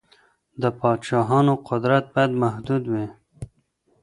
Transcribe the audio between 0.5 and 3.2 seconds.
د پادشاهانو قدرت بايد محدود وي.